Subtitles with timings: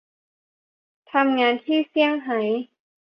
[1.11, 2.39] ทำงานที่ เซี่ยงไฮ้